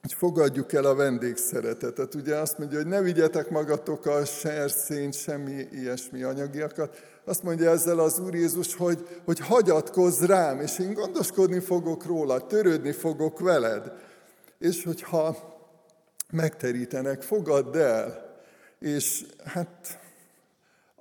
hogy 0.00 0.12
fogadjuk 0.12 0.72
el 0.72 0.84
a 0.84 0.94
vendégszeretetet. 0.94 2.14
Ugye 2.14 2.36
azt 2.36 2.58
mondja, 2.58 2.78
hogy 2.78 2.86
ne 2.86 3.00
vigyetek 3.00 3.50
magatokkal 3.50 4.24
ser, 4.24 4.70
szént, 4.70 5.14
semmi 5.14 5.66
ilyesmi 5.70 6.22
anyagiakat. 6.22 6.96
Azt 7.24 7.42
mondja 7.42 7.70
ezzel 7.70 7.98
az 7.98 8.18
Úr 8.18 8.34
Jézus, 8.34 8.74
hogy, 8.74 9.08
hogy 9.24 9.38
hagyatkozz 9.38 10.22
rám, 10.22 10.60
és 10.60 10.78
én 10.78 10.92
gondoskodni 10.92 11.60
fogok 11.60 12.04
róla, 12.06 12.46
törődni 12.46 12.92
fogok 12.92 13.38
veled. 13.38 13.92
És 14.58 14.84
hogyha 14.84 15.54
megterítenek, 16.32 17.22
fogadd 17.22 17.76
el. 17.76 18.34
És 18.78 19.24
hát 19.44 19.98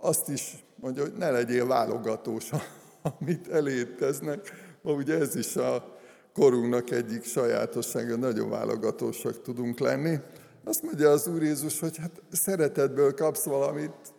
azt 0.05 0.29
is 0.29 0.63
mondja, 0.75 1.03
hogy 1.03 1.13
ne 1.13 1.31
legyél 1.31 1.67
válogatós, 1.67 2.49
amit 3.19 3.47
eléteznek. 3.47 4.51
Ma 4.81 4.91
ugye 4.91 5.17
ez 5.17 5.35
is 5.35 5.55
a 5.55 5.97
korunknak 6.33 6.91
egyik 6.91 7.23
sajátossága, 7.23 8.15
nagyon 8.15 8.49
válogatósak 8.49 9.41
tudunk 9.41 9.79
lenni. 9.79 10.19
Azt 10.63 10.83
mondja 10.83 11.09
az 11.09 11.27
Úr 11.27 11.43
Jézus, 11.43 11.79
hogy 11.79 11.97
hát 11.97 12.21
szeretetből 12.31 13.13
kapsz 13.13 13.43
valamit, 13.43 14.13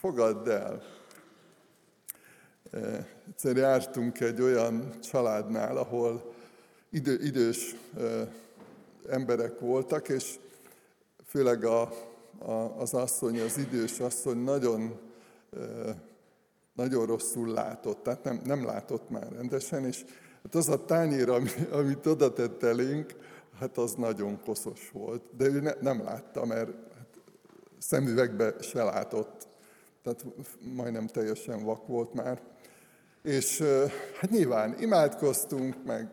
fogadd 0.00 0.48
el. 0.48 0.82
E, 2.70 3.06
egyszer 3.28 3.56
jártunk 3.56 4.20
egy 4.20 4.40
olyan 4.40 4.90
családnál, 5.02 5.76
ahol 5.76 6.34
idő, 6.90 7.18
idős 7.22 7.74
e, 7.98 8.32
emberek 9.08 9.58
voltak, 9.58 10.08
és 10.08 10.38
főleg 11.26 11.64
a, 11.64 11.80
a, 12.38 12.52
az 12.52 12.94
asszony, 12.94 13.40
az 13.40 13.58
idős 13.58 14.00
asszony 14.00 14.36
nagyon, 14.36 15.09
nagyon 16.72 17.06
rosszul 17.06 17.48
látott, 17.48 18.02
tehát 18.02 18.24
nem, 18.24 18.40
nem 18.44 18.64
látott 18.64 19.10
már 19.10 19.32
rendesen, 19.32 19.84
és 19.84 20.04
Hát 20.42 20.54
az 20.54 20.68
a 20.68 20.84
tányér, 20.84 21.28
amit 21.70 22.06
oda 22.06 22.32
tett 22.32 22.62
elénk, 22.62 23.14
hát 23.58 23.78
az 23.78 23.94
nagyon 23.94 24.40
koszos 24.44 24.90
volt. 24.92 25.22
De 25.36 25.44
ő 25.44 25.60
ne, 25.60 25.72
nem 25.80 26.04
látta, 26.04 26.44
mert 26.44 26.68
hát 26.94 27.20
szemüvegbe 27.78 28.54
se 28.60 28.82
látott. 28.82 29.48
Tehát 30.02 30.24
majdnem 30.74 31.06
teljesen 31.06 31.64
vak 31.64 31.86
volt 31.86 32.14
már. 32.14 32.40
És 33.22 33.62
hát 34.20 34.30
nyilván 34.30 34.76
imádkoztunk, 34.80 35.84
meg 35.84 36.10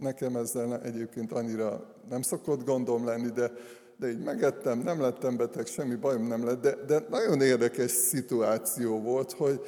nekem 0.00 0.36
ezzel 0.36 0.82
egyébként 0.82 1.32
annyira 1.32 1.94
nem 2.08 2.22
szokott 2.22 2.64
gondom 2.64 3.04
lenni, 3.04 3.28
de, 3.28 3.52
de 3.98 4.10
így 4.10 4.22
megettem, 4.22 4.78
nem 4.78 5.00
lettem 5.00 5.36
beteg, 5.36 5.66
semmi 5.66 5.94
bajom 5.94 6.26
nem 6.26 6.44
lett, 6.44 6.60
de, 6.60 6.74
de 6.86 7.06
nagyon 7.10 7.40
érdekes 7.40 7.90
szituáció 7.90 9.00
volt, 9.00 9.32
hogy, 9.32 9.60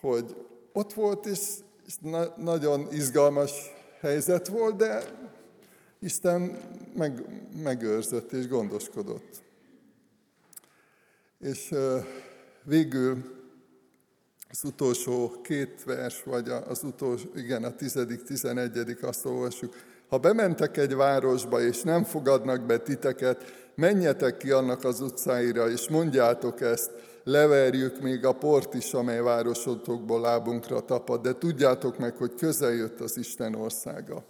hogy 0.00 0.36
ott 0.72 0.92
volt, 0.92 1.26
és 1.26 1.40
és 1.88 1.94
na- 2.00 2.34
nagyon 2.36 2.92
izgalmas 2.92 3.52
helyzet 4.00 4.48
volt, 4.48 4.76
de 4.76 5.02
Isten 5.98 6.58
meg, 6.94 7.24
megőrzött 7.62 8.32
és 8.32 8.48
gondoskodott. 8.48 9.42
És 11.38 11.74
végül 12.62 13.36
az 14.50 14.64
utolsó 14.64 15.40
két 15.40 15.84
vers, 15.84 16.22
vagy 16.22 16.48
az 16.48 16.82
utolsó, 16.82 17.28
igen, 17.34 17.64
a 17.64 17.74
tizedik, 17.74 18.22
tizenegyedik, 18.22 19.02
azt 19.02 19.24
olvassuk. 19.24 19.74
Ha 20.08 20.18
bementek 20.18 20.76
egy 20.76 20.94
városba, 20.94 21.60
és 21.60 21.82
nem 21.82 22.04
fogadnak 22.04 22.66
be 22.66 22.78
titeket, 22.78 23.44
menjetek 23.74 24.36
ki 24.36 24.50
annak 24.50 24.84
az 24.84 25.00
utcáira, 25.00 25.70
és 25.70 25.88
mondjátok 25.88 26.60
ezt, 26.60 26.90
leverjük 27.24 28.00
még 28.00 28.24
a 28.24 28.32
port 28.32 28.74
is, 28.74 28.92
amely 28.92 29.20
városotokból 29.20 30.20
lábunkra 30.20 30.80
tapad, 30.80 31.20
de 31.20 31.32
tudjátok 31.32 31.98
meg, 31.98 32.16
hogy 32.16 32.34
közel 32.34 32.72
jött 32.72 33.00
az 33.00 33.16
Isten 33.16 33.54
országa. 33.54 34.24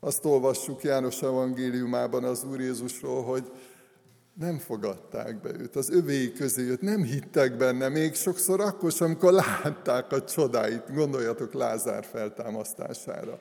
Azt 0.00 0.24
olvassuk 0.24 0.82
János 0.82 1.22
evangéliumában 1.22 2.24
az 2.24 2.44
Úr 2.50 2.60
Jézusról, 2.60 3.22
hogy 3.22 3.50
nem 4.40 4.58
fogadták 4.58 5.40
be 5.40 5.50
őt, 5.60 5.76
az 5.76 5.90
övéi 5.90 6.32
közé 6.32 6.66
jött, 6.66 6.80
nem 6.80 7.02
hittek 7.02 7.56
benne, 7.56 7.88
még 7.88 8.14
sokszor 8.14 8.60
akkor 8.60 8.92
sem, 8.92 9.06
amikor 9.06 9.32
látták 9.32 10.12
a 10.12 10.24
csodáit, 10.24 10.94
gondoljatok 10.94 11.52
Lázár 11.52 12.04
feltámasztására. 12.04 13.38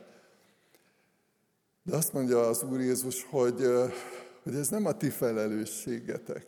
De 1.84 1.96
azt 1.96 2.14
mondja 2.14 2.48
az 2.48 2.64
Úr 2.64 2.80
Jézus, 2.80 3.26
hogy, 3.30 3.68
hogy 4.44 4.56
ez 4.56 4.68
nem 4.68 4.86
a 4.86 4.92
ti 4.92 5.10
felelősségetek. 5.10 6.46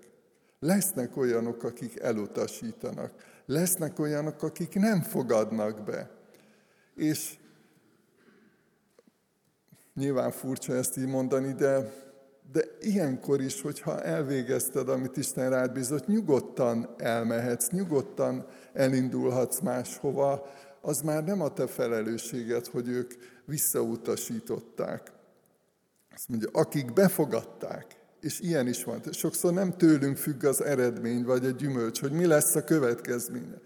Lesznek 0.59 1.17
olyanok, 1.17 1.63
akik 1.63 1.99
elutasítanak. 1.99 3.11
Lesznek 3.45 3.99
olyanok, 3.99 4.43
akik 4.43 4.73
nem 4.75 5.01
fogadnak 5.01 5.83
be. 5.83 6.09
És 6.95 7.37
nyilván 9.93 10.31
furcsa 10.31 10.73
ezt 10.73 10.97
így 10.97 11.07
mondani, 11.07 11.53
de, 11.53 11.93
de 12.51 12.63
ilyenkor 12.79 13.41
is, 13.41 13.61
hogyha 13.61 14.01
elvégezted, 14.01 14.89
amit 14.89 15.17
Isten 15.17 15.49
rád 15.49 15.71
bízott, 15.71 16.07
nyugodtan 16.07 16.95
elmehetsz, 16.97 17.69
nyugodtan 17.69 18.47
elindulhatsz 18.73 19.59
máshova, 19.59 20.45
az 20.81 21.01
már 21.01 21.23
nem 21.23 21.41
a 21.41 21.53
te 21.53 21.67
felelősséged, 21.67 22.67
hogy 22.67 22.87
ők 22.87 23.13
visszautasították. 23.45 25.11
Azt 26.13 26.29
mondja, 26.29 26.49
akik 26.51 26.93
befogadták, 26.93 27.85
és 28.21 28.39
ilyen 28.39 28.67
is 28.67 28.83
van. 28.83 29.01
Sokszor 29.11 29.53
nem 29.53 29.77
tőlünk 29.77 30.17
függ 30.17 30.43
az 30.43 30.63
eredmény, 30.63 31.23
vagy 31.23 31.45
a 31.45 31.49
gyümölcs, 31.49 31.99
hogy 31.99 32.11
mi 32.11 32.25
lesz 32.25 32.55
a 32.55 32.63
következménye. 32.63 33.59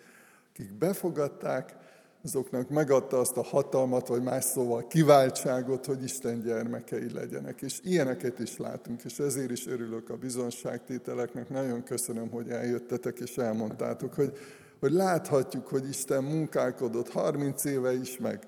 Akik 0.50 0.74
befogadták, 0.74 1.76
azoknak 2.24 2.70
megadta 2.70 3.20
azt 3.20 3.38
a 3.38 3.44
hatalmat, 3.44 4.08
vagy 4.08 4.24
más 4.24 4.44
szóval 4.44 4.88
kiváltságot, 4.88 5.86
hogy 5.86 6.04
Isten 6.04 6.42
gyermekei 6.42 7.12
legyenek. 7.14 7.62
És 7.62 7.80
ilyeneket 7.84 8.40
is 8.40 8.58
látunk, 8.58 9.04
és 9.04 9.20
ezért 9.20 9.52
is 9.52 9.68
örülök 9.68 10.10
a 10.10 10.18
bizonságtételeknek. 10.18 11.50
Nagyon 11.50 11.84
köszönöm, 11.84 12.30
hogy 12.30 12.50
eljöttetek 12.50 13.20
és 13.20 13.38
elmondtátok, 13.38 14.14
hogy, 14.14 14.38
hogy 14.80 14.92
láthatjuk, 14.92 15.68
hogy 15.68 15.90
Isten 15.90 16.24
munkálkodott 16.24 17.10
30 17.10 17.64
éve 17.64 17.94
is, 17.94 18.18
meg 18.18 18.48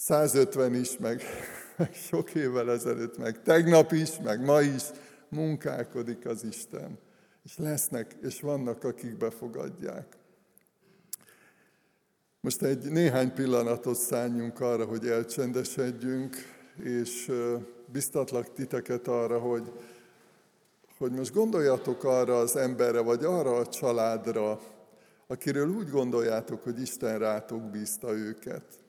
150 0.00 0.74
is, 0.74 0.98
meg 0.98 1.22
meg 1.80 1.94
sok 1.94 2.34
évvel 2.34 2.70
ezelőtt, 2.70 3.18
meg 3.18 3.42
tegnap 3.42 3.92
is, 3.92 4.18
meg 4.18 4.44
ma 4.44 4.60
is 4.60 4.82
munkálkodik 5.28 6.26
az 6.26 6.44
Isten. 6.44 6.98
És 7.44 7.58
lesznek, 7.58 8.16
és 8.22 8.40
vannak, 8.40 8.84
akik 8.84 9.16
befogadják. 9.16 10.16
Most 12.40 12.62
egy 12.62 12.90
néhány 12.90 13.32
pillanatot 13.32 13.96
szálljunk 13.96 14.60
arra, 14.60 14.84
hogy 14.84 15.06
elcsendesedjünk, 15.06 16.36
és 16.82 17.32
biztatlak 17.86 18.52
titeket 18.52 19.08
arra, 19.08 19.38
hogy, 19.38 19.72
hogy 20.98 21.12
most 21.12 21.34
gondoljatok 21.34 22.04
arra 22.04 22.38
az 22.38 22.56
emberre, 22.56 23.00
vagy 23.00 23.24
arra 23.24 23.56
a 23.56 23.66
családra, 23.66 24.60
akiről 25.26 25.68
úgy 25.68 25.90
gondoljátok, 25.90 26.62
hogy 26.62 26.80
Isten 26.80 27.18
rátok 27.18 27.70
bízta 27.70 28.12
őket 28.12 28.80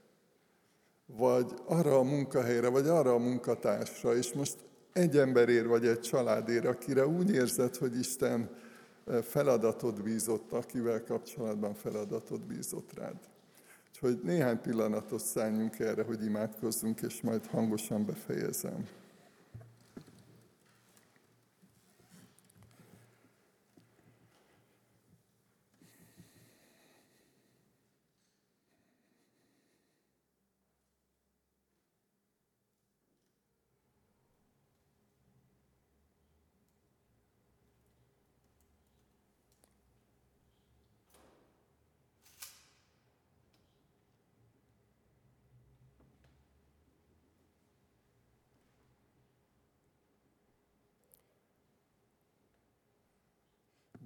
vagy 1.18 1.54
arra 1.66 1.98
a 1.98 2.04
munkahelyre, 2.04 2.70
vagy 2.70 2.88
arra 2.88 3.14
a 3.14 3.18
munkatársra, 3.18 4.16
és 4.16 4.34
most 4.34 4.58
egy 4.94 5.18
emberért, 5.18 5.66
vagy 5.66 5.86
egy 5.86 6.00
családért, 6.00 6.66
akire 6.66 7.08
úgy 7.08 7.34
érzed, 7.34 7.76
hogy 7.76 8.00
Isten 8.00 8.50
eh, 9.08 9.22
feladatot 9.22 10.04
bízott, 10.04 10.52
akivel 10.52 11.04
kapcsolatban 11.04 11.74
feladatot 11.74 12.42
bízott 12.42 12.94
rád. 12.98 13.16
Úgyhogy 13.90 14.20
néhány 14.24 14.62
pillanatot 14.62 15.26
szálljunk 15.26 15.80
erre, 15.80 16.04
hogy 16.04 16.24
imádkozzunk, 16.24 17.02
és 17.02 17.22
majd 17.22 17.46
hangosan 17.46 18.06
befejezem. 18.06 18.88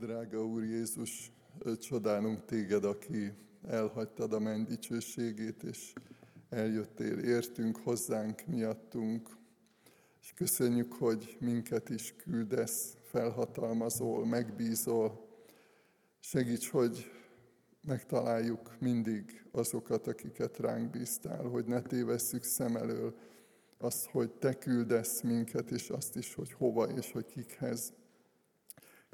Drága 0.06 0.46
Úr 0.46 0.64
Jézus, 0.64 1.32
csodálunk 1.80 2.46
téged, 2.46 2.84
aki 2.84 3.32
elhagytad 3.68 4.34
a 4.34 4.40
menny 4.40 4.64
dicsőségét, 4.64 5.64
és 5.64 5.94
eljöttél 6.50 7.20
értünk, 7.20 7.78
hozzánk, 7.78 8.46
miattunk. 8.48 9.30
És 10.22 10.34
köszönjük, 10.36 10.94
hogy 10.94 11.38
minket 11.40 11.90
is 11.90 12.14
küldesz, 12.18 12.98
felhatalmazol, 13.02 14.26
megbízol. 14.26 15.28
Segíts, 16.20 16.70
hogy 16.70 17.12
megtaláljuk 17.88 18.80
mindig 18.80 19.46
azokat, 19.52 20.08
akiket 20.08 20.58
ránk 20.58 20.90
bíztál, 20.90 21.44
hogy 21.44 21.66
ne 21.66 21.82
tévesszük 21.82 22.44
szem 22.44 22.76
elől 22.76 23.16
azt, 23.78 24.06
hogy 24.06 24.32
te 24.32 24.54
küldesz 24.54 25.22
minket, 25.22 25.72
és 25.72 25.90
azt 25.90 26.16
is, 26.16 26.34
hogy 26.34 26.52
hova 26.52 26.86
és 26.86 27.12
hogy 27.12 27.26
kikhez. 27.26 27.94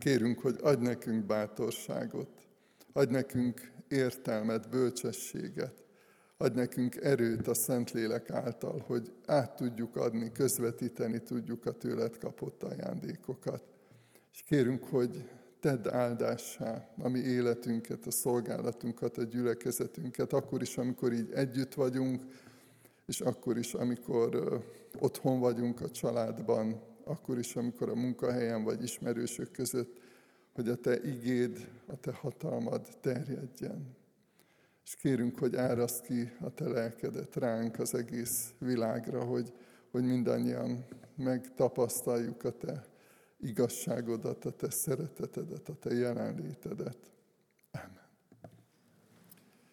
Kérünk, 0.01 0.39
hogy 0.39 0.55
adj 0.61 0.83
nekünk 0.83 1.25
bátorságot, 1.25 2.29
adj 2.93 3.11
nekünk 3.11 3.71
értelmet, 3.87 4.69
bölcsességet, 4.69 5.83
adj 6.37 6.55
nekünk 6.55 6.95
erőt 6.95 7.47
a 7.47 7.53
Szentlélek 7.53 8.29
által, 8.29 8.83
hogy 8.87 9.11
át 9.25 9.55
tudjuk 9.55 9.95
adni, 9.95 10.31
közvetíteni 10.31 11.19
tudjuk 11.19 11.65
a 11.65 11.71
tőled 11.71 12.17
kapott 12.17 12.63
ajándékokat. 12.63 13.63
És 14.33 14.43
kérünk, 14.43 14.83
hogy 14.83 15.29
tedd 15.59 15.87
áldássá 15.87 16.89
a 16.97 17.07
mi 17.07 17.19
életünket, 17.19 18.05
a 18.05 18.11
szolgálatunkat, 18.11 19.17
a 19.17 19.23
gyülekezetünket, 19.23 20.33
akkor 20.33 20.61
is, 20.61 20.77
amikor 20.77 21.13
így 21.13 21.31
együtt 21.31 21.73
vagyunk, 21.73 22.21
és 23.05 23.19
akkor 23.19 23.57
is, 23.57 23.73
amikor 23.73 24.61
otthon 24.99 25.39
vagyunk 25.39 25.81
a 25.81 25.89
családban, 25.89 26.81
akkor 27.03 27.37
is, 27.37 27.55
amikor 27.55 27.89
a 27.89 27.95
munkahelyen 27.95 28.63
vagy 28.63 28.83
ismerősök 28.83 29.51
között, 29.51 29.99
hogy 30.53 30.69
a 30.69 30.75
Te 30.75 31.03
igéd, 31.03 31.69
a 31.85 31.95
Te 31.95 32.11
hatalmad 32.11 32.87
terjedjen. 33.01 33.95
És 34.85 34.95
kérünk, 34.95 35.39
hogy 35.39 35.55
áraszt 35.55 36.01
ki 36.01 36.31
a 36.39 36.53
Te 36.53 36.67
lelkedet 36.67 37.35
ránk 37.35 37.79
az 37.79 37.95
egész 37.95 38.53
világra, 38.57 39.23
hogy, 39.23 39.53
hogy 39.91 40.03
mindannyian 40.03 40.85
megtapasztaljuk 41.15 42.43
a 42.43 42.51
Te 42.51 42.85
igazságodat, 43.39 44.45
a 44.45 44.51
Te 44.51 44.69
szeretetedet, 44.69 45.69
a 45.69 45.75
Te 45.75 45.93
jelenlétedet. 45.93 46.97